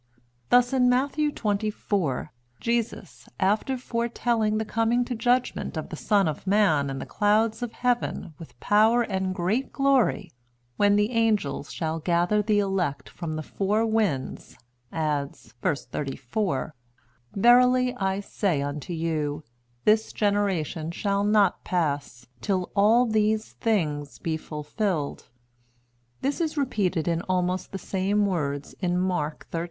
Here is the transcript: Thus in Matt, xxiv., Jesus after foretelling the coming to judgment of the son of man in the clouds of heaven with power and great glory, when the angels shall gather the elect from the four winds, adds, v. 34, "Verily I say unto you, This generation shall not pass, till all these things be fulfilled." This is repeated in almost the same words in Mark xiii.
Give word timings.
Thus 0.49 0.73
in 0.73 0.89
Matt, 0.89 1.11
xxiv., 1.11 2.29
Jesus 2.59 3.29
after 3.39 3.77
foretelling 3.77 4.57
the 4.57 4.65
coming 4.65 5.05
to 5.05 5.13
judgment 5.13 5.77
of 5.77 5.89
the 5.89 5.95
son 5.95 6.27
of 6.27 6.47
man 6.47 6.89
in 6.89 6.97
the 6.97 7.05
clouds 7.05 7.61
of 7.61 7.71
heaven 7.73 8.33
with 8.39 8.59
power 8.59 9.03
and 9.03 9.35
great 9.35 9.71
glory, 9.71 10.31
when 10.75 10.95
the 10.95 11.11
angels 11.11 11.71
shall 11.71 11.99
gather 11.99 12.41
the 12.41 12.57
elect 12.57 13.09
from 13.09 13.35
the 13.35 13.43
four 13.43 13.85
winds, 13.85 14.57
adds, 14.91 15.53
v. 15.61 15.75
34, 15.75 16.73
"Verily 17.35 17.93
I 17.95 18.21
say 18.21 18.59
unto 18.63 18.93
you, 18.93 19.43
This 19.85 20.11
generation 20.11 20.89
shall 20.89 21.23
not 21.23 21.63
pass, 21.63 22.25
till 22.41 22.71
all 22.75 23.05
these 23.05 23.53
things 23.53 24.17
be 24.17 24.35
fulfilled." 24.35 25.29
This 26.21 26.41
is 26.41 26.57
repeated 26.57 27.07
in 27.07 27.21
almost 27.29 27.71
the 27.71 27.77
same 27.77 28.25
words 28.25 28.73
in 28.79 28.97
Mark 28.97 29.45
xiii. 29.51 29.59